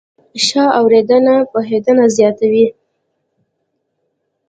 [0.45, 2.67] ښه اورېدنه پوهېدنه زیاتوي.